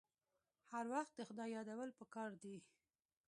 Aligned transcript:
هر 0.71 0.85
وخت 0.93 1.13
د 1.15 1.21
خدای 1.29 1.49
یادول 1.55 1.89
پکار 1.99 2.29
دي. 2.43 2.57